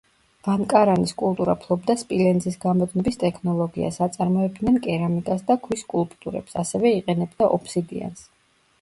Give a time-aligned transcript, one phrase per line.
[0.45, 8.31] ვანკარანის კულტურა ფლობდა სპილენძის გამოდნობის ტექნოლოგიას, აწარმოებდნენ კერამიკას და ქვის სკულპტურებს, ასევე იყენებდა ობსიდიანს.